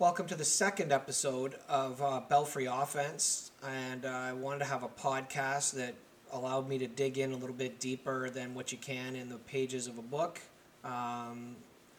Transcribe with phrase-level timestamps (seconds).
[0.00, 3.50] Welcome to the second episode of uh, Belfry Offense.
[3.62, 5.94] And uh, I wanted to have a podcast that
[6.32, 9.36] allowed me to dig in a little bit deeper than what you can in the
[9.36, 10.40] pages of a book.
[10.86, 11.54] Um,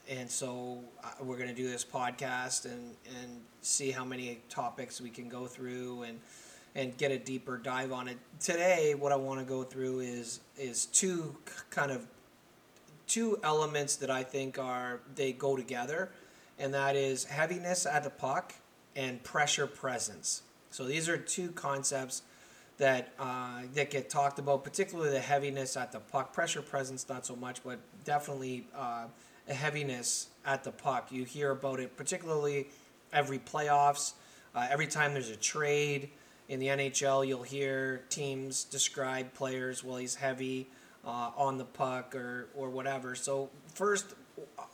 [0.10, 5.00] and so uh, we're going to do this podcast and, and see how many topics
[5.00, 6.20] we can go through and
[6.74, 8.18] and get a deeper dive on it.
[8.40, 11.38] Today, what I want to go through is is two
[11.70, 12.08] kind of
[13.06, 16.10] two elements that I think are they go together
[16.62, 18.54] and that is heaviness at the puck
[18.96, 20.44] and pressure presence.
[20.70, 22.22] So these are two concepts
[22.78, 26.34] that uh, that get talked about, particularly the heaviness at the puck.
[26.34, 29.06] Pressure presence, not so much, but definitely uh,
[29.50, 31.12] a heaviness at the puck.
[31.12, 32.68] You hear about it, particularly
[33.12, 34.14] every playoffs,
[34.56, 36.10] uh, every time there's a trade
[36.48, 37.28] in the NHL.
[37.28, 40.68] You'll hear teams describe players, well, he's heavy
[41.06, 43.16] uh, on the puck or or whatever.
[43.16, 44.14] So first,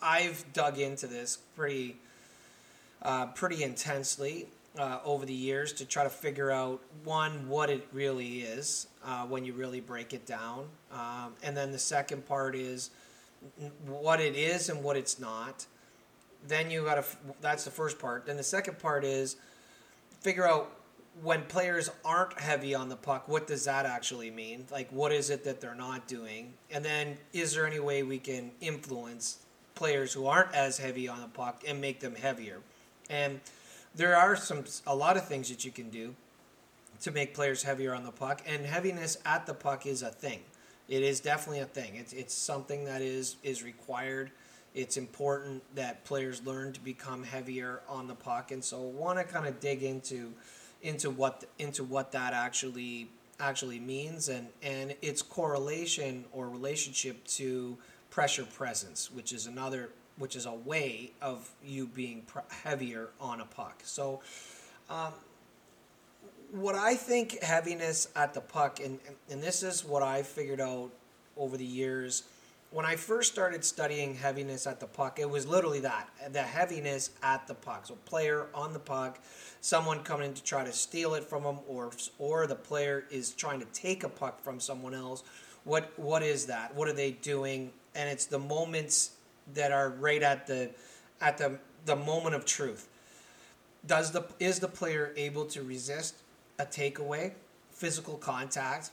[0.02, 1.96] I've dug into this pretty
[3.02, 4.46] uh, pretty intensely
[4.78, 9.24] uh, over the years to try to figure out one what it really is uh,
[9.24, 12.90] when you really break it down, um, and then the second part is
[13.86, 15.66] what it is and what it's not.
[16.46, 17.04] Then you got to
[17.40, 18.26] that's the first part.
[18.26, 19.36] Then the second part is
[20.20, 20.72] figure out
[21.22, 24.66] when players aren't heavy on the puck, what does that actually mean?
[24.70, 26.54] Like, what is it that they're not doing?
[26.70, 29.38] And then, is there any way we can influence
[29.78, 32.58] players who aren't as heavy on the puck and make them heavier.
[33.08, 33.40] And
[33.94, 36.14] there are some a lot of things that you can do
[37.00, 40.40] to make players heavier on the puck, and heaviness at the puck is a thing.
[40.88, 41.94] It is definitely a thing.
[41.94, 44.32] It's it's something that is is required.
[44.74, 49.24] It's important that players learn to become heavier on the puck, and so want to
[49.24, 50.32] kind of dig into
[50.82, 57.78] into what into what that actually actually means and and its correlation or relationship to
[58.10, 62.24] pressure presence, which is another, which is a way of you being
[62.64, 63.80] heavier on a puck.
[63.84, 64.20] So,
[64.90, 65.12] um,
[66.50, 68.98] what I think heaviness at the puck, and,
[69.30, 70.90] and this is what I figured out
[71.36, 72.24] over the years.
[72.70, 77.10] When I first started studying heaviness at the puck, it was literally that the heaviness
[77.22, 77.86] at the puck.
[77.86, 79.18] So, player on the puck,
[79.60, 83.32] someone coming in to try to steal it from them, or, or the player is
[83.32, 85.22] trying to take a puck from someone else.
[85.64, 86.74] What, what is that?
[86.74, 87.72] What are they doing?
[87.98, 89.10] And it's the moments
[89.54, 90.70] that are right at the
[91.20, 92.88] at the the moment of truth.
[93.84, 96.14] Does the is the player able to resist
[96.58, 97.32] a takeaway,
[97.72, 98.90] physical contact?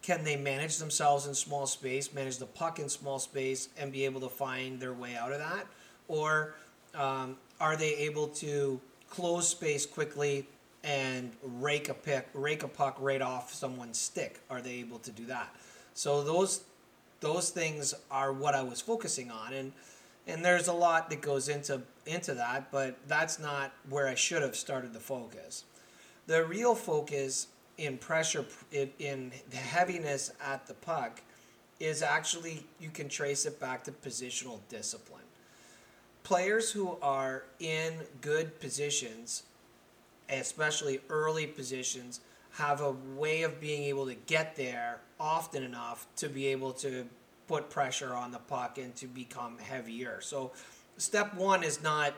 [0.00, 4.04] Can they manage themselves in small space, manage the puck in small space, and be
[4.04, 5.66] able to find their way out of that?
[6.08, 6.54] Or
[6.94, 10.46] um, are they able to close space quickly
[10.82, 14.40] and rake a pick, rake a puck right off someone's stick?
[14.50, 15.54] Are they able to do that?
[15.94, 16.64] So those
[17.24, 19.72] those things are what I was focusing on and
[20.26, 24.42] and there's a lot that goes into into that but that's not where I should
[24.42, 25.64] have started the focus.
[26.26, 27.48] The real focus
[27.78, 31.22] in pressure in, in the heaviness at the puck
[31.80, 35.22] is actually you can trace it back to positional discipline.
[36.24, 39.44] Players who are in good positions
[40.28, 42.20] especially early positions
[42.54, 47.06] have a way of being able to get there often enough to be able to
[47.48, 50.20] put pressure on the puck and to become heavier.
[50.20, 50.52] So,
[50.96, 52.14] step one is not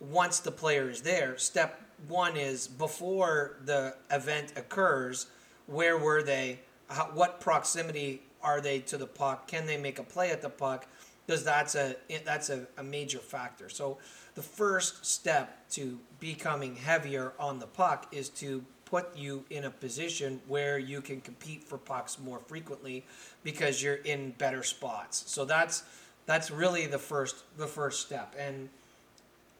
[0.00, 1.36] once the player is there.
[1.38, 5.26] Step one is before the event occurs,
[5.66, 6.60] where were they?
[6.88, 9.48] How, what proximity are they to the puck?
[9.48, 10.86] Can they make a play at the puck?
[11.26, 13.68] Because that's a that's a, a major factor.
[13.68, 13.98] So
[14.36, 19.70] the first step to becoming heavier on the puck is to put you in a
[19.70, 23.04] position where you can compete for pucks more frequently
[23.44, 25.24] because you're in better spots.
[25.26, 25.82] So that's
[26.24, 28.34] that's really the first the first step.
[28.38, 28.70] And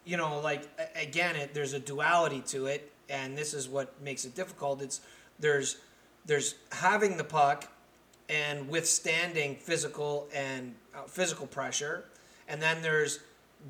[0.05, 4.25] you know, like again, it, there's a duality to it, and this is what makes
[4.25, 4.81] it difficult.
[4.81, 5.01] It's
[5.39, 5.77] there's
[6.25, 7.69] there's having the puck
[8.29, 12.05] and withstanding physical and uh, physical pressure,
[12.49, 13.19] and then there's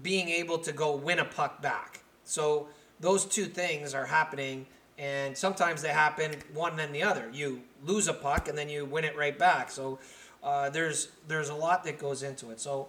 [0.02, 2.02] being able to go win a puck back.
[2.24, 2.68] So
[3.00, 4.66] those two things are happening
[4.98, 7.28] and sometimes they happen one then the other.
[7.32, 9.70] You lose a puck and then you win it right back.
[9.70, 9.98] So
[10.42, 12.60] uh, there's there's a lot that goes into it.
[12.60, 12.88] So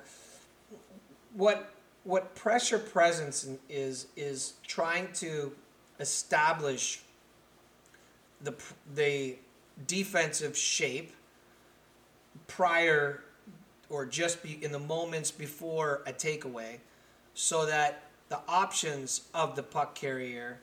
[1.33, 1.73] what
[2.03, 5.51] what pressure presence is is trying to
[5.99, 7.01] establish
[8.41, 8.53] the
[8.95, 9.35] the
[9.85, 11.13] defensive shape
[12.47, 13.23] prior
[13.89, 16.77] or just be in the moments before a takeaway
[17.33, 20.59] so that the options of the puck carrier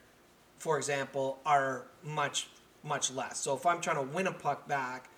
[0.65, 2.49] for example, are much
[2.83, 3.39] much less.
[3.39, 5.11] So if I'm trying to win a puck back,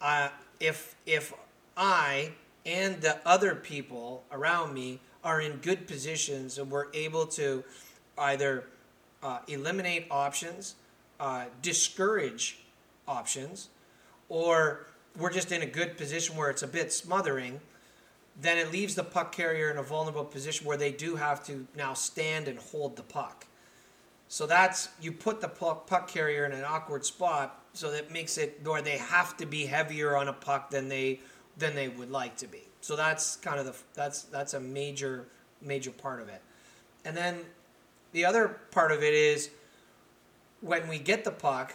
[0.00, 0.30] uh,
[0.60, 1.34] if if
[1.76, 2.32] I
[2.64, 7.62] and the other people around me are in good positions and we're able to
[8.16, 8.64] either
[9.22, 10.76] uh, eliminate options,
[11.20, 12.60] uh, discourage
[13.06, 13.68] options,
[14.30, 14.86] or
[15.18, 17.60] we're just in a good position where it's a bit smothering,
[18.40, 21.66] then it leaves the puck carrier in a vulnerable position where they do have to
[21.76, 23.44] now stand and hold the puck.
[24.28, 28.60] So that's you put the puck, carrier in an awkward spot, so that makes it
[28.62, 31.20] where they have to be heavier on a puck than they
[31.56, 32.62] than they would like to be.
[32.80, 35.26] So that's kind of the that's that's a major
[35.62, 36.42] major part of it.
[37.04, 37.40] And then
[38.12, 39.50] the other part of it is
[40.60, 41.74] when we get the puck,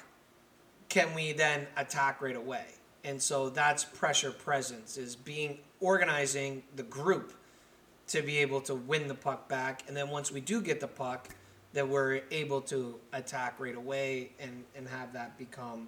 [0.89, 2.65] can we then attack right away?
[3.03, 7.33] And so that's pressure presence is being organizing the group
[8.07, 9.83] to be able to win the puck back.
[9.87, 11.29] And then once we do get the puck,
[11.73, 15.87] that we're able to attack right away and, and have that become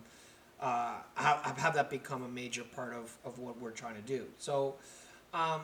[0.60, 4.26] uh, have, have that become a major part of, of what we're trying to do.
[4.38, 4.76] So
[5.34, 5.62] um,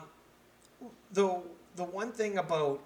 [1.12, 1.40] the
[1.76, 2.80] the one thing about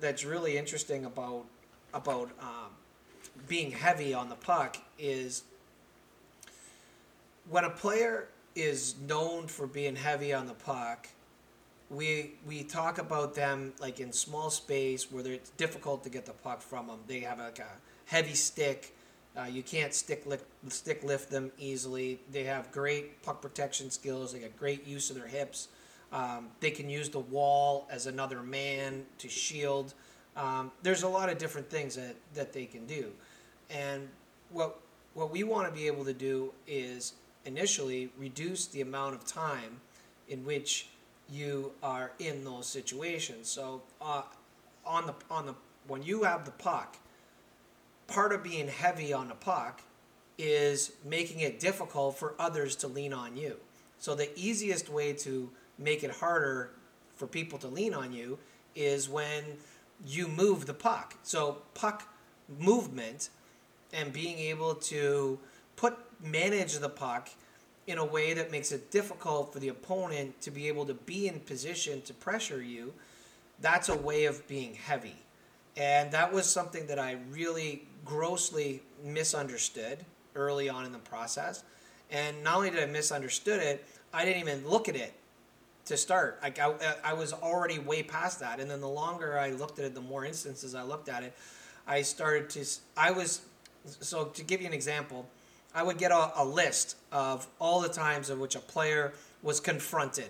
[0.00, 1.46] that's really interesting about
[1.94, 2.70] about um,
[3.48, 5.44] being heavy on the puck is
[7.48, 11.08] when a player is known for being heavy on the puck,
[11.90, 16.32] we we talk about them like in small space where it's difficult to get the
[16.32, 17.00] puck from them.
[17.06, 17.72] They have like a
[18.06, 18.94] heavy stick.
[19.36, 22.20] Uh, you can't stick lift, stick lift them easily.
[22.32, 24.32] They have great puck protection skills.
[24.32, 25.68] They got great use of their hips.
[26.12, 29.94] Um, they can use the wall as another man to shield.
[30.36, 33.12] Um, there's a lot of different things that, that they can do,
[33.68, 34.08] and
[34.50, 34.78] what
[35.14, 37.14] what we want to be able to do is
[37.44, 39.80] initially reduce the amount of time
[40.28, 40.88] in which
[41.30, 43.48] you are in those situations.
[43.48, 44.22] So uh,
[44.84, 45.54] on the on the
[45.86, 46.96] when you have the puck,
[48.06, 49.82] part of being heavy on the puck
[50.38, 53.56] is making it difficult for others to lean on you.
[53.98, 56.70] So the easiest way to make it harder
[57.14, 58.38] for people to lean on you
[58.74, 59.44] is when
[60.06, 61.14] you move the puck.
[61.22, 62.08] So puck
[62.58, 63.28] movement
[63.92, 65.38] and being able to
[65.76, 67.30] put manage the puck
[67.86, 71.28] in a way that makes it difficult for the opponent to be able to be
[71.28, 72.92] in position to pressure you,
[73.60, 75.16] that's a way of being heavy.
[75.76, 79.98] And that was something that I really grossly misunderstood
[80.34, 81.64] early on in the process.
[82.10, 85.14] And not only did I misunderstood it, I didn't even look at it
[85.86, 86.38] to start.
[86.42, 86.74] Like I,
[87.04, 88.60] I was already way past that.
[88.60, 91.34] And then the longer I looked at it, the more instances I looked at it,
[91.86, 92.64] I started to.
[92.96, 93.42] I was
[93.84, 95.26] so to give you an example.
[95.74, 99.12] I would get a, a list of all the times in which a player
[99.42, 100.28] was confronted.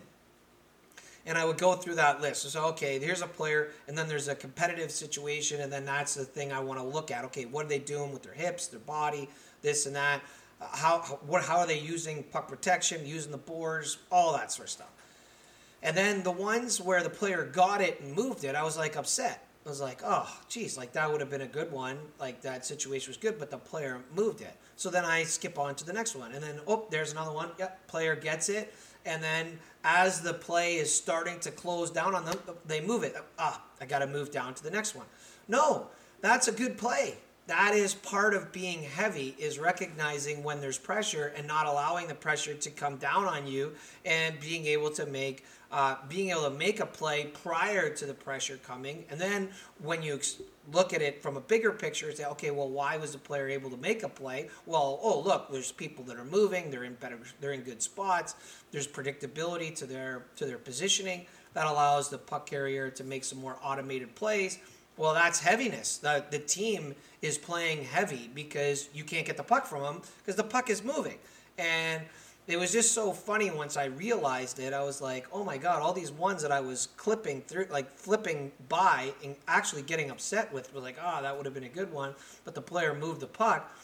[1.27, 2.43] And I would go through that list.
[2.51, 6.25] So, okay, here's a player, and then there's a competitive situation, and then that's the
[6.25, 7.25] thing I want to look at.
[7.27, 9.29] Okay, what are they doing with their hips, their body,
[9.63, 10.23] this and that?
[10.61, 14.69] Uh, how, what, how are they using puck protection, using the boards, all that sort
[14.69, 14.91] of stuff.
[15.83, 18.97] And then the ones where the player got it and moved it, I was like
[18.97, 19.47] upset.
[19.65, 21.99] I was like, oh, geez, like that would have been a good one.
[22.19, 24.57] Like that situation was good, but the player moved it.
[24.77, 26.33] So then I skip on to the next one.
[26.33, 27.51] And then, oh, there's another one.
[27.59, 28.73] Yep, player gets it.
[29.05, 33.15] And then as the play is starting to close down on them, they move it.
[33.39, 35.07] Ah, I got to move down to the next one.
[35.47, 35.89] No,
[36.23, 37.19] that's a good play.
[37.51, 42.15] That is part of being heavy is recognizing when there's pressure and not allowing the
[42.15, 43.73] pressure to come down on you
[44.05, 48.15] and being able to make uh, being able to make a play prior to the
[48.15, 49.05] pressure coming.
[49.11, 49.49] And then
[49.83, 50.21] when you
[50.73, 53.71] look at it from a bigger picture, say, okay, well, why was the player able
[53.71, 54.49] to make a play?
[54.65, 56.71] Well, oh, look, there's people that are moving.
[56.71, 57.19] They're in better.
[57.41, 58.37] They're in good spots.
[58.71, 63.41] There's predictability to their to their positioning that allows the puck carrier to make some
[63.41, 64.61] more automated plays.
[65.01, 65.97] Well, that's heaviness.
[65.97, 70.37] The, the team is playing heavy because you can't get the puck from them because
[70.37, 71.17] the puck is moving.
[71.57, 72.03] And
[72.47, 74.75] it was just so funny once I realized it.
[74.75, 77.97] I was like, oh my god, all these ones that I was clipping through, like
[77.97, 81.65] flipping by and actually getting upset with, was like, ah, oh, that would have been
[81.65, 82.15] a good one,
[82.45, 83.75] but the player moved the puck.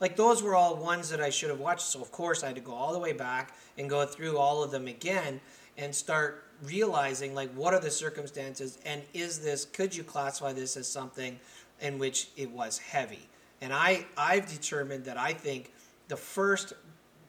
[0.00, 1.82] Like those were all ones that I should have watched.
[1.82, 4.64] So of course I had to go all the way back and go through all
[4.64, 5.40] of them again
[5.78, 10.76] and start realizing like what are the circumstances and is this could you classify this
[10.76, 11.38] as something
[11.80, 13.28] in which it was heavy?
[13.60, 15.72] And I I've determined that I think
[16.08, 16.74] the first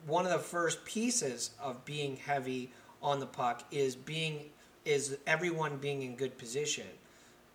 [0.06, 4.50] one of the first pieces of being heavy on the puck is being
[4.84, 6.86] is everyone being in good position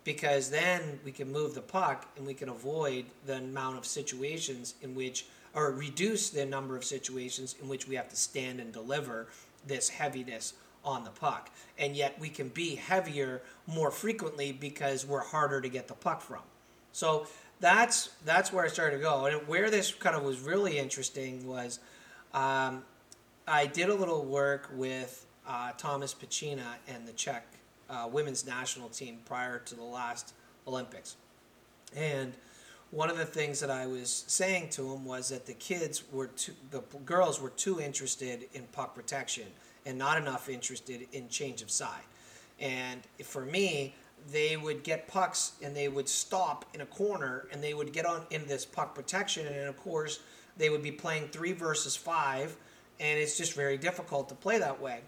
[0.03, 4.75] because then we can move the puck and we can avoid the amount of situations
[4.81, 8.71] in which or reduce the number of situations in which we have to stand and
[8.71, 9.27] deliver
[9.67, 11.49] this heaviness on the puck.
[11.77, 16.21] And yet we can be heavier more frequently because we're harder to get the puck
[16.21, 16.41] from.
[16.91, 17.27] So
[17.59, 19.25] that's that's where i started to go.
[19.25, 21.79] And where this kind of was really interesting was
[22.33, 22.83] um,
[23.47, 27.45] I did a little work with uh, Thomas Pacina and the Czech
[27.89, 30.33] uh, women's national team prior to the last
[30.67, 31.15] Olympics.
[31.95, 32.33] And
[32.91, 36.27] one of the things that I was saying to him was that the kids were
[36.27, 39.45] too, the girls were too interested in puck protection
[39.85, 42.03] and not enough interested in change of side.
[42.59, 43.95] And for me,
[44.31, 48.05] they would get pucks and they would stop in a corner and they would get
[48.05, 50.19] on in this puck protection and of course
[50.57, 52.55] they would be playing three versus five
[52.99, 54.99] and it's just very difficult to play that way.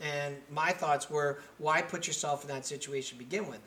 [0.00, 3.60] And my thoughts were, why put yourself in that situation to begin with?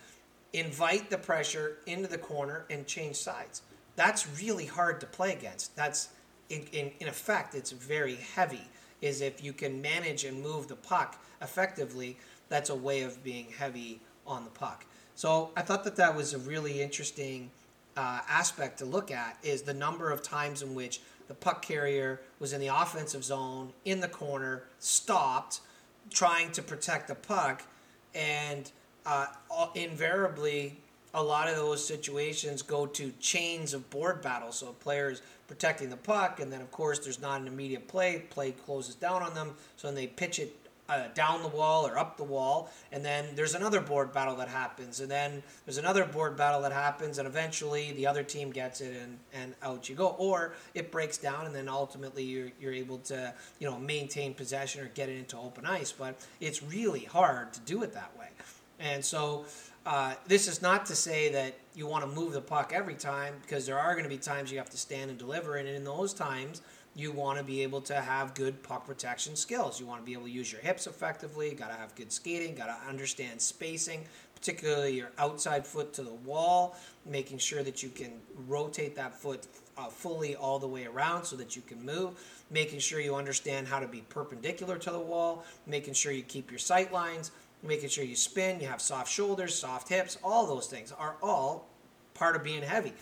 [0.53, 3.62] Invite the pressure into the corner and change sides.
[3.95, 5.75] That's really hard to play against.
[5.75, 6.10] That's
[6.50, 8.67] in, in, in effect, it's very heavy.
[9.02, 12.18] Is if you can manage and move the puck effectively,
[12.50, 14.86] that's a way of being heavy on the puck.
[15.16, 17.52] So I thought that that was a really interesting
[17.98, 22.22] uh, aspect to look at is the number of times in which the puck carrier
[22.40, 25.62] was in the offensive zone in the corner, stopped,
[26.10, 27.64] trying to protect the puck,
[28.14, 28.72] and
[29.06, 29.28] uh,
[29.74, 30.78] invariably
[31.14, 34.58] a lot of those situations go to chains of board battles.
[34.58, 38.24] So players protecting the puck, and then of course there's not an immediate play.
[38.30, 40.56] Play closes down on them, so then they pitch it
[40.88, 44.48] uh, down the wall or up the wall, and then there's another board battle that
[44.48, 48.82] happens, and then there's another board battle that happens, and eventually the other team gets
[48.82, 52.74] it, and, and out you go, or it breaks down, and then ultimately you're, you're
[52.74, 57.06] able to you know maintain possession or get it into open ice, but it's really
[57.06, 58.28] hard to do it that way,
[58.80, 59.46] and so.
[59.86, 63.36] Uh, this is not to say that you want to move the puck every time
[63.44, 65.84] because there are going to be times you have to stand and deliver, and in
[65.84, 66.62] those times,
[66.96, 69.80] you want to be able to have good puck protection skills.
[69.80, 71.54] You want to be able to use your hips effectively.
[71.54, 72.56] Got to have good skating.
[72.56, 77.89] Got to understand spacing, particularly your outside foot to the wall, making sure that you
[77.89, 78.13] can
[78.48, 79.46] rotate that foot
[79.77, 82.13] uh, fully all the way around so that you can move.
[82.50, 85.44] Making sure you understand how to be perpendicular to the wall.
[85.68, 87.32] Making sure you keep your sight lines.
[87.65, 88.60] Making sure you spin.
[88.60, 90.17] You have soft shoulders, soft hips.
[90.24, 91.67] All those things are all
[92.13, 92.93] part of being heavy.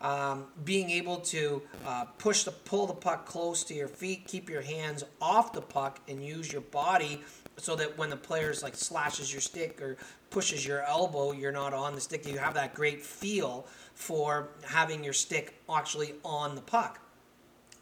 [0.00, 4.48] Um, being able to uh, push the pull the puck close to your feet, keep
[4.48, 7.20] your hands off the puck, and use your body
[7.58, 9.98] so that when the player's like slashes your stick or
[10.30, 12.26] pushes your elbow, you're not on the stick.
[12.26, 16.98] You have that great feel for having your stick actually on the puck.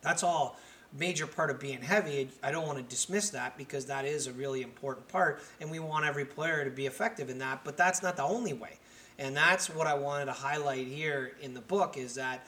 [0.03, 0.59] That's all
[0.97, 2.31] major part of being heavy.
[2.43, 5.79] I don't want to dismiss that because that is a really important part, and we
[5.79, 7.65] want every player to be effective in that.
[7.65, 8.79] But that's not the only way.
[9.19, 12.47] And that's what I wanted to highlight here in the book is that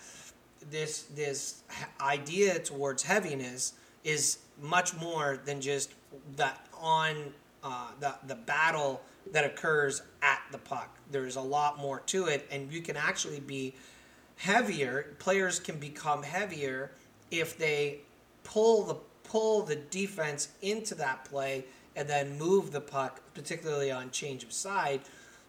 [0.71, 1.63] this this
[2.01, 5.95] idea towards heaviness is much more than just
[6.37, 7.33] that on
[7.65, 10.97] uh, the the battle that occurs at the puck.
[11.11, 13.75] There's a lot more to it, and you can actually be
[14.37, 15.17] heavier.
[15.19, 16.93] Players can become heavier
[17.31, 18.01] if they
[18.51, 21.65] pull the pull the defense into that play
[21.97, 25.01] and then move the puck, particularly on change of side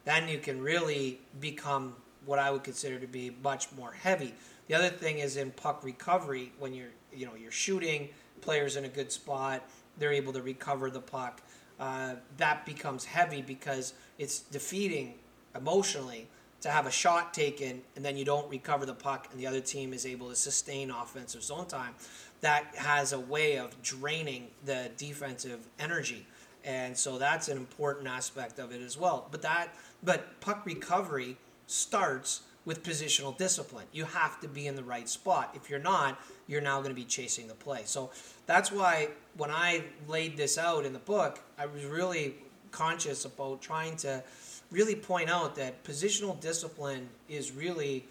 [0.06, 4.34] then you can really become what I would consider to be much more heavy.
[4.68, 8.10] The other thing is in puck recovery when you're you know you're shooting
[8.42, 9.64] players in a good spot,
[9.98, 11.42] they're able to recover the puck.
[11.80, 15.16] Uh, that becomes heavy because it's defeating
[15.56, 16.28] emotionally
[16.62, 19.60] to have a shot taken and then you don't recover the puck and the other
[19.60, 21.94] team is able to sustain offensive zone time.
[22.42, 26.26] That has a way of draining the defensive energy.
[26.64, 29.28] And so that's an important aspect of it as well.
[29.32, 29.70] But that
[30.04, 33.86] but puck recovery starts with positional discipline.
[33.92, 35.52] You have to be in the right spot.
[35.56, 37.82] If you're not, you're now going to be chasing the play.
[37.86, 38.12] So
[38.46, 42.36] that's why when I laid this out in the book, I was really
[42.72, 44.24] conscious about trying to
[44.70, 48.06] really point out that positional discipline is really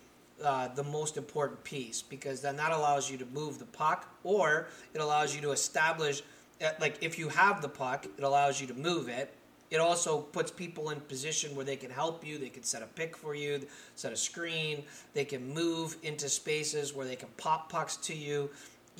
[0.44, 4.68] uh, the most important piece because then that allows you to move the puck or
[4.94, 6.22] it allows you to establish
[6.64, 9.34] uh, like if you have the puck it allows you to move it
[9.70, 12.38] it also puts people in position where they can help you.
[12.38, 14.82] They can set a pick for you, set a screen.
[15.14, 18.50] They can move into spaces where they can pop pucks to you.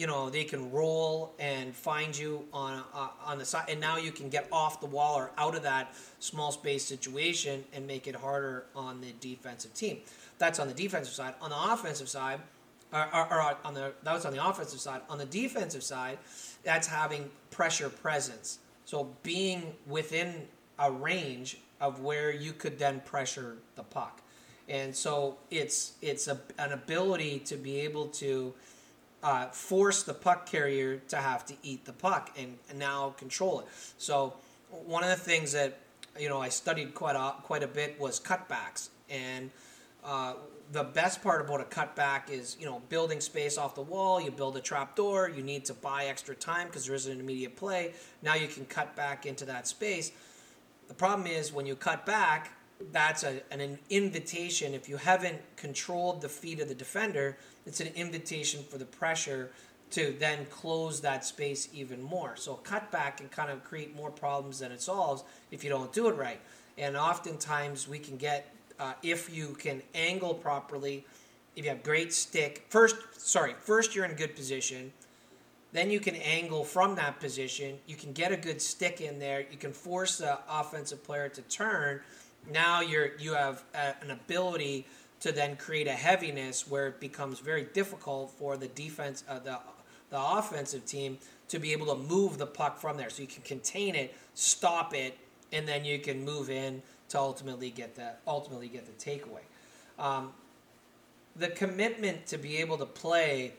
[0.00, 3.98] You know, they can roll and find you on uh, on the side, and now
[3.98, 8.06] you can get off the wall or out of that small space situation and make
[8.06, 9.98] it harder on the defensive team.
[10.38, 11.34] That's on the defensive side.
[11.42, 12.40] On the offensive side,
[12.94, 15.02] or, or, or on the that was on the offensive side.
[15.10, 16.16] On the defensive side,
[16.64, 18.58] that's having pressure presence.
[18.86, 24.22] So being within a range of where you could then pressure the puck.
[24.66, 28.54] And so it's it's a, an ability to be able to
[29.22, 33.60] uh, force the puck carrier to have to eat the puck and, and, now control
[33.60, 33.66] it.
[33.98, 34.34] So
[34.70, 35.78] one of the things that
[36.18, 39.50] you know I studied quite a, quite a bit was cutbacks, and
[40.02, 40.34] uh,
[40.72, 44.20] the best part about a cutback is you know building space off the wall.
[44.20, 45.28] You build a trap door.
[45.28, 47.92] You need to buy extra time because there isn't an immediate play.
[48.22, 50.12] Now you can cut back into that space
[50.90, 52.50] the problem is when you cut back,
[52.92, 54.74] that's a, an invitation.
[54.74, 59.50] If you haven't controlled the feet of the defender, it's an invitation for the pressure
[59.90, 62.36] to then close that space even more.
[62.36, 65.92] So cut back can kind of create more problems than it solves if you don't
[65.92, 66.40] do it right.
[66.78, 71.04] And oftentimes we can get, uh, if you can angle properly,
[71.56, 74.92] if you have great stick, first, sorry, first you're in good position.
[75.72, 77.78] Then you can angle from that position.
[77.86, 79.44] You can get a good stick in there.
[79.50, 82.00] You can force the offensive player to turn.
[82.52, 84.86] Now you're you have a, an ability
[85.20, 89.58] to then create a heaviness where it becomes very difficult for the defense, uh, the
[90.10, 91.18] the offensive team
[91.48, 93.10] to be able to move the puck from there.
[93.10, 95.16] So you can contain it, stop it,
[95.52, 99.42] and then you can move in to ultimately get that ultimately get the takeaway.
[99.98, 100.32] Um,
[101.36, 103.54] the commitment to be able to play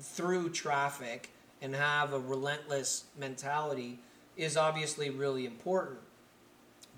[0.00, 1.30] through traffic
[1.62, 3.98] and have a relentless mentality
[4.36, 5.98] is obviously really important.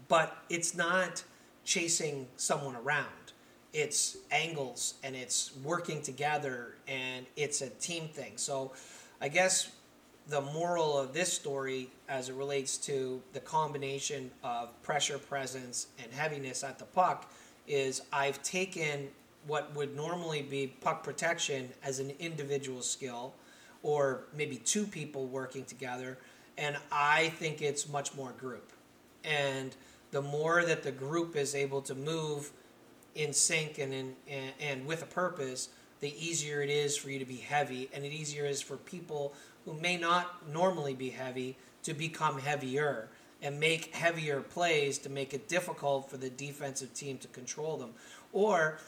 [0.09, 1.23] But it's not
[1.65, 3.07] chasing someone around.
[3.73, 8.33] It's angles and it's working together and it's a team thing.
[8.37, 8.73] So
[9.21, 9.71] I guess
[10.29, 16.13] the moral of this story as it relates to the combination of pressure presence and
[16.13, 17.31] heaviness at the puck
[17.67, 19.09] is I've taken
[19.47, 23.35] what would normally be puck protection as an individual skill
[23.83, 26.19] or maybe two people working together
[26.57, 28.73] and i think it's much more group
[29.25, 29.77] and
[30.11, 32.53] the more that the group is able to move
[33.15, 35.69] in sync and in and, and with a purpose
[36.01, 39.33] the easier it is for you to be heavy and it easier is for people
[39.65, 43.09] who may not normally be heavy to become heavier
[43.43, 47.91] and make heavier plays to make it difficult for the defensive team to control them.
[48.33, 48.79] Or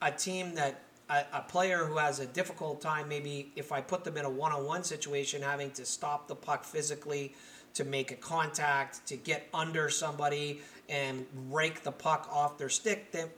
[0.00, 4.04] a team that a, a, player who has a difficult time, maybe if I put
[4.04, 7.34] them in a one on one situation, having to stop the puck physically,
[7.76, 13.12] to make a contact, to get under somebody and rake the puck off their stick,
[13.12, 13.28] then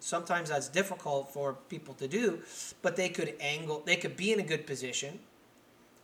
[0.00, 2.40] sometimes that's difficult for people to do.
[2.82, 5.18] But they could angle, they could be in a good position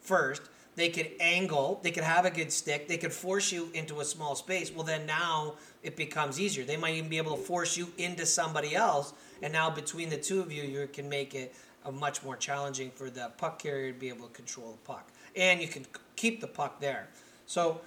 [0.00, 0.42] first.
[0.76, 4.04] They could angle, they could have a good stick, they could force you into a
[4.04, 4.72] small space.
[4.74, 6.64] Well, then now it becomes easier.
[6.64, 9.12] They might even be able to force you into somebody else
[9.44, 12.90] and now between the two of you, you can make it a much more challenging
[12.90, 15.84] for the puck carrier to be able to control the puck, and you can
[16.16, 17.08] keep the puck there.
[17.46, 17.80] So,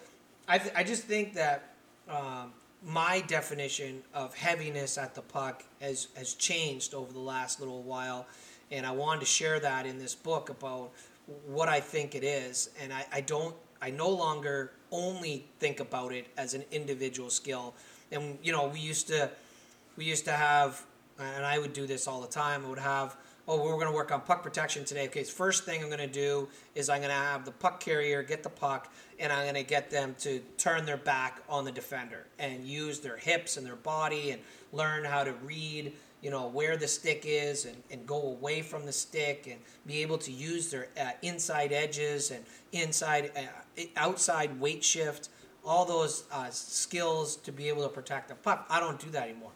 [0.48, 1.74] I th- I just think that.
[2.10, 2.54] Um,
[2.86, 8.28] my definition of heaviness at the puck has, has changed over the last little while,
[8.72, 10.92] and I wanted to share that in this book about
[11.48, 12.70] what I think it is.
[12.82, 17.74] And I, I don't, I no longer only think about it as an individual skill.
[18.12, 19.32] And you know, we used to,
[19.98, 20.86] we used to have
[21.20, 22.66] and I would do this all the time.
[22.66, 25.06] I would have, oh, we're going to work on puck protection today.
[25.06, 28.22] Okay, first thing I'm going to do is I'm going to have the puck carrier
[28.22, 31.72] get the puck, and I'm going to get them to turn their back on the
[31.72, 34.42] defender and use their hips and their body and
[34.74, 38.86] learn how to read, you know, where the stick is and, and go away from
[38.86, 44.60] the stick and be able to use their uh, inside edges and inside, uh, outside
[44.60, 45.30] weight shift,
[45.66, 48.66] all those uh, skills to be able to protect the puck.
[48.70, 49.52] I don't do that anymore.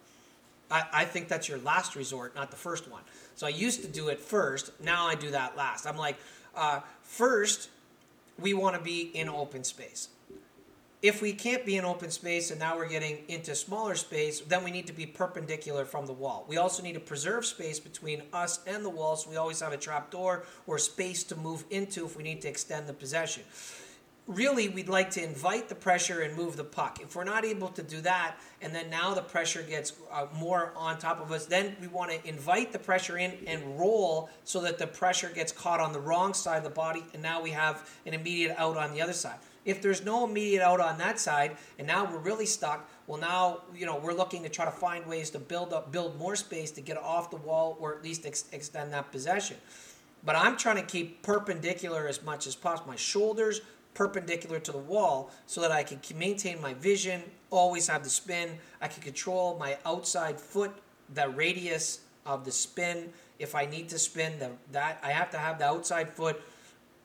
[0.70, 3.02] I, I think that's your last resort, not the first one.
[3.34, 4.72] So I used to do it first.
[4.80, 5.86] Now I do that last.
[5.86, 6.16] I'm like,
[6.54, 7.70] uh, first,
[8.38, 10.08] we want to be in open space.
[11.02, 14.62] If we can't be in open space and now we're getting into smaller space, then
[14.62, 16.44] we need to be perpendicular from the wall.
[16.46, 19.72] We also need to preserve space between us and the wall so we always have
[19.72, 23.42] a trap door or space to move into if we need to extend the possession
[24.26, 27.00] really we'd like to invite the pressure and move the puck.
[27.02, 30.72] If we're not able to do that, and then now the pressure gets uh, more
[30.76, 34.60] on top of us, then we want to invite the pressure in and roll so
[34.60, 37.50] that the pressure gets caught on the wrong side of the body, and now we
[37.50, 39.38] have an immediate out on the other side.
[39.64, 43.62] If there's no immediate out on that side, and now we're really stuck, well, now
[43.74, 46.70] you know we're looking to try to find ways to build up, build more space
[46.72, 49.56] to get off the wall, or at least ex- extend that possession.
[50.24, 52.90] But I'm trying to keep perpendicular as much as possible.
[52.90, 53.60] My shoulders,
[53.94, 58.58] perpendicular to the wall so that I can maintain my vision, always have the spin.
[58.80, 60.72] I can control my outside foot,
[61.12, 63.12] the radius of the spin.
[63.38, 66.40] If I need to spin the, that, I have to have the outside foot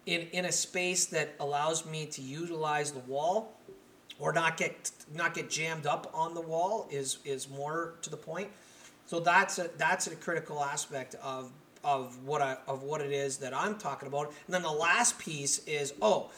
[0.05, 3.53] in, in a space that allows me to utilize the wall
[4.19, 8.17] or not get not get jammed up on the wall is is more to the
[8.17, 8.49] point.
[9.05, 11.51] So that's a that's a critical aspect of
[11.83, 14.27] of what I of what it is that I'm talking about.
[14.45, 16.31] And then the last piece is oh,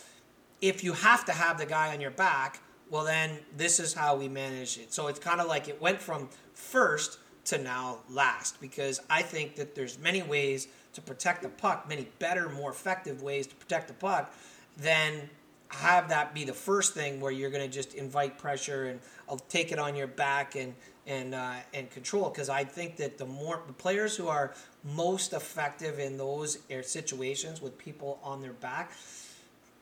[0.61, 4.15] if you have to have the guy on your back, well, then this is how
[4.15, 4.93] we manage it.
[4.93, 9.55] So it's kind of like it went from first to now last because I think
[9.55, 13.87] that there's many ways to protect the puck, many better, more effective ways to protect
[13.87, 14.33] the puck
[14.77, 15.29] than
[15.69, 19.37] have that be the first thing where you're going to just invite pressure and I'll
[19.37, 20.73] take it on your back and
[21.05, 25.33] and uh, and control because I think that the more the players who are most
[25.33, 28.91] effective in those situations with people on their back,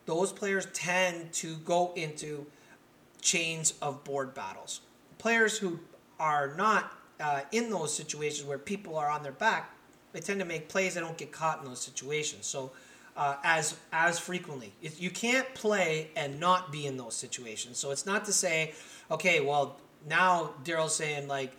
[0.07, 2.47] those players tend to go into
[3.21, 4.81] chains of board battles.
[5.19, 5.79] Players who
[6.19, 9.71] are not uh, in those situations where people are on their back,
[10.13, 10.95] they tend to make plays.
[10.95, 12.47] They don't get caught in those situations.
[12.47, 12.71] So
[13.17, 14.71] uh, as as frequently.
[14.81, 17.77] You can't play and not be in those situations.
[17.77, 18.73] So it's not to say,
[19.11, 21.51] okay, well now Darryl's saying like,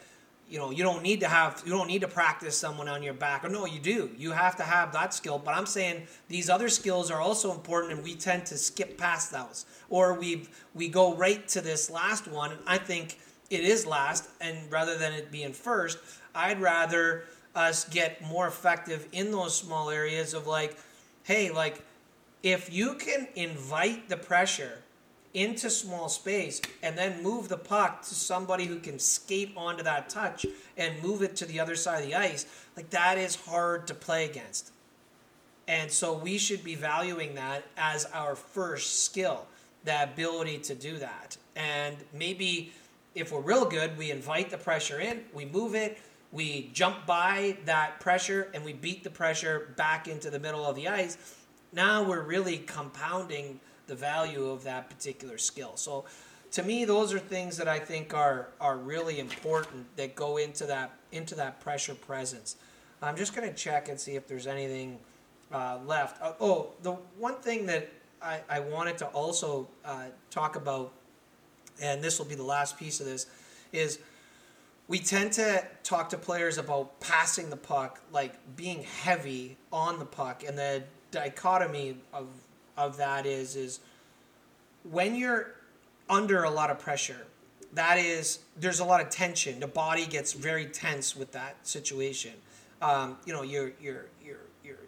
[0.48, 3.14] you know, you don't need to have you don't need to practice someone on your
[3.14, 3.44] back.
[3.44, 4.10] Or no, you do.
[4.16, 5.38] You have to have that skill.
[5.38, 9.30] But I'm saying these other skills are also important, and we tend to skip past
[9.30, 12.52] those, or we we go right to this last one.
[12.52, 13.18] And I think
[13.50, 15.98] it is last, and rather than it being first,
[16.34, 20.76] I'd rather us get more effective in those small areas of like
[21.24, 21.84] hey, like
[22.42, 24.82] if you can invite the pressure
[25.34, 30.08] into small space and then move the puck to somebody who can skate onto that
[30.08, 33.86] touch and move it to the other side of the ice, like that is hard
[33.86, 34.72] to play against.
[35.66, 39.46] And so we should be valuing that as our first skill,
[39.84, 41.36] the ability to do that.
[41.56, 42.72] And maybe
[43.14, 45.98] if we're real good, we invite the pressure in, we move it,
[46.32, 50.76] we jump by that pressure and we beat the pressure back into the middle of
[50.76, 51.18] the ice.
[51.72, 55.72] Now we're really compounding the value of that particular skill.
[55.76, 56.04] So
[56.52, 60.64] to me those are things that I think are are really important that go into
[60.66, 62.56] that into that pressure presence.
[63.02, 64.98] I'm just going to check and see if there's anything
[65.52, 66.20] uh, left.
[66.20, 67.88] Uh, oh, the one thing that
[68.20, 70.92] I, I wanted to also uh, talk about,
[71.80, 73.26] and this will be the last piece of this,
[73.72, 74.00] is
[74.88, 80.04] we tend to talk to players about passing the puck, like being heavy on the
[80.04, 82.26] puck, and the dichotomy of
[82.78, 83.80] of that is is
[84.90, 85.54] when you're
[86.08, 87.26] under a lot of pressure,
[87.74, 89.60] that is there's a lot of tension.
[89.60, 92.32] The body gets very tense with that situation.
[92.80, 94.78] Um, you know, you're you're you're you're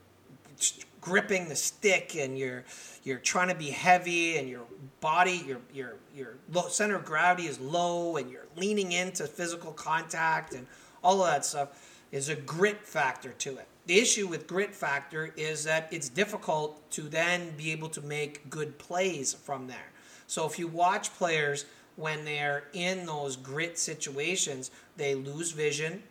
[1.01, 2.65] gripping the stick and you're
[3.03, 4.63] you're trying to be heavy and your
[5.01, 6.37] body your your your
[6.69, 10.67] center of gravity is low and you're leaning into physical contact and
[11.03, 15.35] all of that stuff is a grit factor to it the issue with grit factor
[15.37, 19.91] is that it's difficult to then be able to make good plays from there.
[20.29, 21.65] So if you watch players
[21.97, 26.05] when they're in those grit situations they lose vision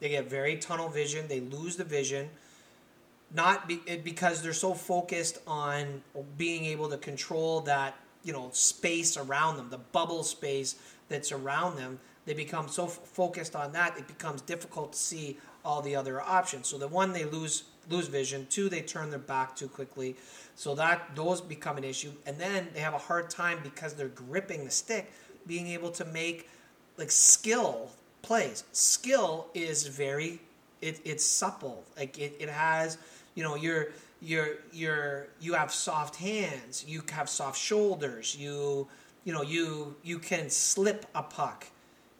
[0.00, 2.28] they get very tunnel vision they lose the vision
[3.32, 6.02] not be, because they're so focused on
[6.36, 10.74] being able to control that you know space around them the bubble space
[11.08, 15.38] that's around them they become so f- focused on that it becomes difficult to see
[15.66, 16.68] all the other options.
[16.68, 18.46] So the one they lose lose vision.
[18.48, 20.16] Two they turn their back too quickly.
[20.54, 22.12] So that those become an issue.
[22.24, 25.12] And then they have a hard time because they're gripping the stick
[25.46, 26.48] being able to make
[26.96, 27.90] like skill
[28.22, 28.64] plays.
[28.72, 30.40] Skill is very
[30.80, 31.84] it, it's supple.
[31.96, 32.98] Like it, it has
[33.34, 33.88] you know you're
[34.20, 36.84] you're you're you have soft hands.
[36.86, 38.36] You have soft shoulders.
[38.36, 38.88] You
[39.24, 41.66] you know you you can slip a puck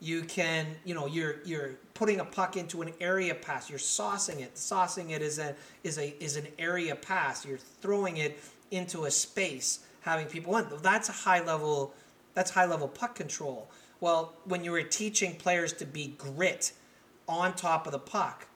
[0.01, 3.71] you can you know you're you're putting a puck into an area pass.
[3.71, 4.55] You're saucing it.
[4.55, 5.55] Saucing it is a
[5.85, 7.45] is a is an area pass.
[7.45, 8.39] You're throwing it
[8.71, 10.67] into a space having people in.
[10.83, 11.95] That's a high level
[12.35, 13.71] that's high level puck control.
[14.01, 16.73] Well when you were teaching players to be grit
[17.29, 18.47] on top of the puck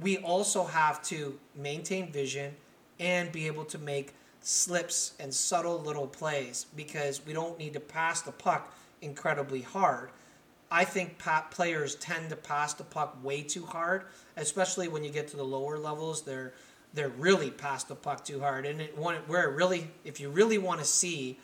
[0.00, 2.54] we also have to maintain vision
[2.98, 7.80] and be able to make slips and subtle little plays because we don't need to
[7.80, 10.10] pass the puck incredibly hard.
[10.76, 11.18] I think
[11.52, 14.02] players tend to pass the puck way too hard,
[14.36, 16.20] especially when you get to the lower levels.
[16.20, 16.52] They're
[16.92, 20.58] they're really pass the puck too hard, and it, where it really, if you really
[20.58, 21.38] want to see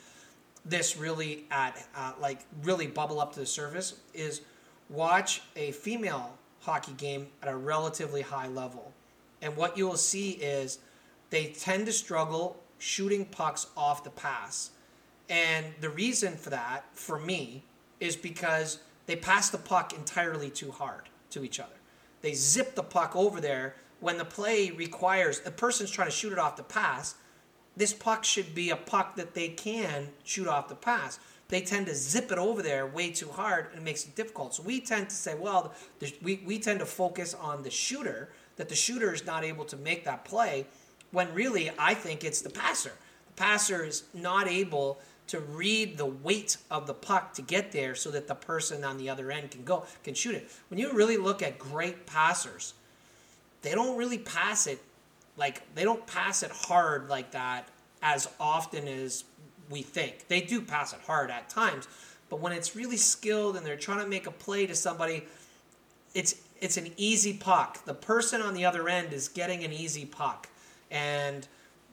[0.66, 4.42] this really at uh, like really bubble up to the surface, is
[4.90, 8.92] watch a female hockey game at a relatively high level.
[9.40, 10.78] And what you will see is
[11.30, 14.72] they tend to struggle shooting pucks off the pass.
[15.30, 17.62] And the reason for that, for me,
[17.98, 21.74] is because they pass the puck entirely too hard to each other.
[22.20, 26.32] They zip the puck over there when the play requires the person's trying to shoot
[26.32, 27.14] it off the pass.
[27.76, 31.18] This puck should be a puck that they can shoot off the pass
[31.52, 34.54] they tend to zip it over there way too hard and it makes it difficult.
[34.54, 35.74] So we tend to say, well,
[36.22, 39.76] we, we tend to focus on the shooter, that the shooter is not able to
[39.76, 40.64] make that play,
[41.10, 42.92] when really I think it's the passer.
[43.26, 44.98] The passer is not able
[45.32, 48.98] to read the weight of the puck to get there so that the person on
[48.98, 50.50] the other end can go, can shoot it.
[50.68, 52.74] When you really look at great passers,
[53.62, 54.78] they don't really pass it
[55.38, 57.66] like they don't pass it hard like that
[58.02, 59.24] as often as
[59.70, 60.28] we think.
[60.28, 61.88] They do pass it hard at times,
[62.28, 65.24] but when it's really skilled and they're trying to make a play to somebody,
[66.12, 67.82] it's it's an easy puck.
[67.86, 70.50] The person on the other end is getting an easy puck.
[70.90, 71.48] And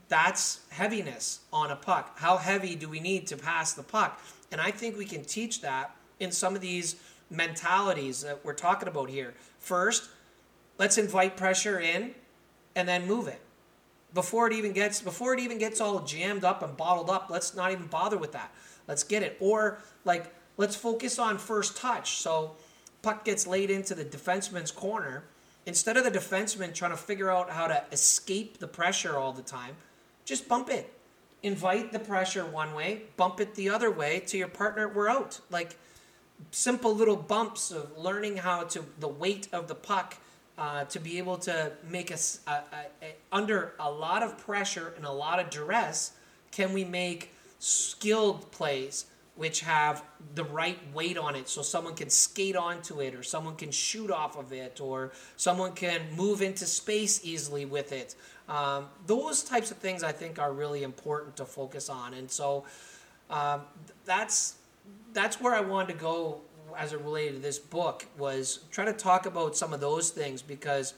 [0.09, 2.17] that's heaviness on a puck.
[2.17, 4.19] How heavy do we need to pass the puck?
[4.51, 6.95] And I think we can teach that in some of these
[7.29, 9.35] mentalities that we're talking about here.
[9.59, 10.09] First,
[10.79, 12.15] let's invite pressure in
[12.75, 13.39] and then move it.
[14.13, 17.55] Before it even gets before it even gets all jammed up and bottled up, let's
[17.55, 18.51] not even bother with that.
[18.87, 19.37] Let's get it.
[19.39, 22.13] Or like let's focus on first touch.
[22.13, 22.55] So
[23.03, 25.25] puck gets laid into the defenseman's corner.
[25.67, 29.43] Instead of the defenseman trying to figure out how to escape the pressure all the
[29.43, 29.75] time,
[30.29, 30.93] just bump it.
[31.41, 34.87] Invite the pressure one way, bump it the other way to your partner.
[34.87, 35.39] We're out.
[35.49, 35.75] Like
[36.51, 40.17] simple little bumps of learning how to the weight of the puck
[40.57, 42.41] uh, to be able to make us
[43.31, 46.11] under a lot of pressure and a lot of duress.
[46.51, 49.05] Can we make skilled plays
[49.39, 50.03] which have
[50.35, 51.47] the right weight on it.
[51.47, 55.71] So someone can skate onto it or someone can shoot off of it or someone
[55.71, 58.15] can move into space easily with it.
[58.49, 62.13] Um, those types of things i think are really important to focus on.
[62.15, 62.65] And so
[63.29, 63.61] um,
[64.03, 64.55] that's
[65.13, 66.41] that's where i wanted to go
[66.77, 70.41] as it related to this book was try to talk about some of those things
[70.41, 70.93] because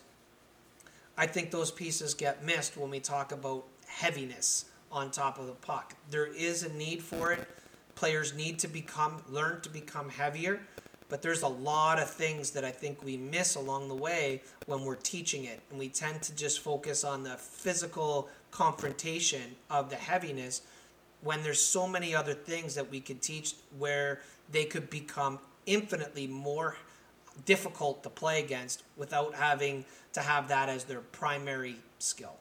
[1.18, 5.54] i think those pieces get missed when we talk about heaviness on top of the
[5.54, 5.96] puck.
[6.10, 7.48] There is a need for it
[7.96, 10.60] players need to become learn to become heavier
[11.12, 14.86] but there's a lot of things that I think we miss along the way when
[14.86, 19.98] we're teaching it and we tend to just focus on the physical confrontation of the
[19.98, 20.62] heaviness
[21.20, 24.22] when there's so many other things that we could teach where
[24.54, 26.78] they could become infinitely more
[27.46, 32.38] difficult to play against without having to have that as their primary skill.